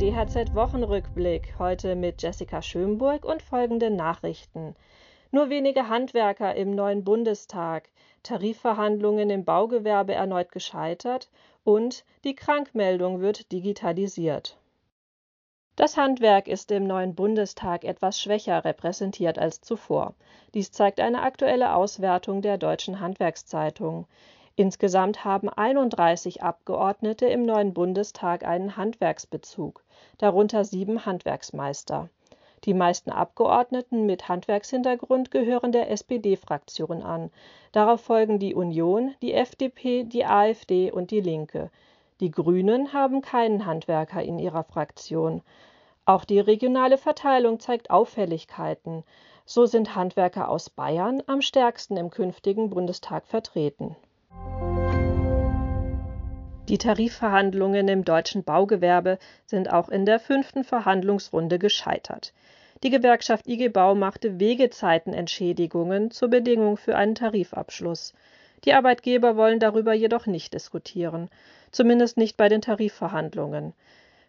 [0.00, 4.76] DHZ-Wochenrückblick, heute mit Jessica Schönburg und folgenden Nachrichten.
[5.32, 7.88] Nur wenige Handwerker im neuen Bundestag,
[8.22, 11.28] Tarifverhandlungen im Baugewerbe erneut gescheitert
[11.64, 14.56] und die Krankmeldung wird digitalisiert.
[15.74, 20.14] Das Handwerk ist im neuen Bundestag etwas schwächer repräsentiert als zuvor.
[20.54, 24.06] Dies zeigt eine aktuelle Auswertung der Deutschen Handwerkszeitung.
[24.58, 29.84] Insgesamt haben 31 Abgeordnete im neuen Bundestag einen Handwerksbezug,
[30.18, 32.08] darunter sieben Handwerksmeister.
[32.64, 37.30] Die meisten Abgeordneten mit Handwerkshintergrund gehören der SPD-Fraktion an.
[37.70, 41.70] Darauf folgen die Union, die FDP, die AfD und die Linke.
[42.18, 45.40] Die Grünen haben keinen Handwerker in ihrer Fraktion.
[46.04, 49.04] Auch die regionale Verteilung zeigt Auffälligkeiten.
[49.46, 53.94] So sind Handwerker aus Bayern am stärksten im künftigen Bundestag vertreten.
[56.68, 62.34] Die Tarifverhandlungen im deutschen Baugewerbe sind auch in der fünften Verhandlungsrunde gescheitert.
[62.82, 68.12] Die Gewerkschaft IG Bau machte Wegezeitenentschädigungen zur Bedingung für einen Tarifabschluss.
[68.64, 71.30] Die Arbeitgeber wollen darüber jedoch nicht diskutieren,
[71.72, 73.72] zumindest nicht bei den Tarifverhandlungen.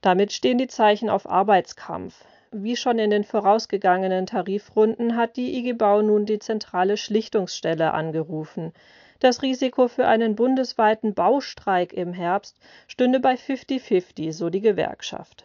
[0.00, 2.24] Damit stehen die Zeichen auf Arbeitskampf.
[2.56, 8.72] Wie schon in den vorausgegangenen Tarifrunden hat die IG Bau nun die zentrale Schlichtungsstelle angerufen.
[9.18, 15.44] Das Risiko für einen bundesweiten Baustreik im Herbst stünde bei 50-50, so die Gewerkschaft.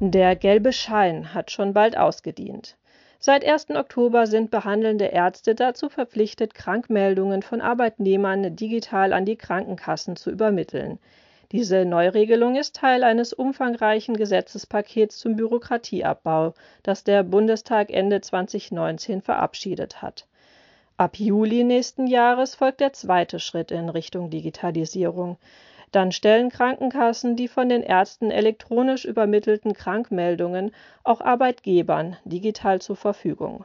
[0.00, 2.76] Der gelbe Schein hat schon bald ausgedient.
[3.18, 3.70] Seit 1.
[3.70, 10.98] Oktober sind behandelnde Ärzte dazu verpflichtet, Krankmeldungen von Arbeitnehmern digital an die Krankenkassen zu übermitteln.
[11.52, 20.00] Diese Neuregelung ist Teil eines umfangreichen Gesetzespakets zum Bürokratieabbau, das der Bundestag Ende 2019 verabschiedet
[20.00, 20.28] hat.
[20.96, 25.38] Ab Juli nächsten Jahres folgt der zweite Schritt in Richtung Digitalisierung.
[25.90, 30.70] Dann stellen Krankenkassen die von den Ärzten elektronisch übermittelten Krankmeldungen
[31.02, 33.64] auch Arbeitgebern digital zur Verfügung.